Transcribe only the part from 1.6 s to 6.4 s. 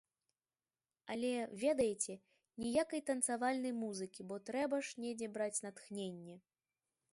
ведаеце, ніякай танцавальнай музыкі, бо трэба ж недзе браць натхненне!